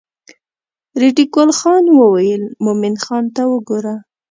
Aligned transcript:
ریډي 1.01 1.25
ګل 1.35 1.49
خان 1.59 1.85
وویل 1.99 2.43
مومن 2.63 2.95
خان 3.03 3.25
ته 3.35 3.41
وګوره. 3.51 3.95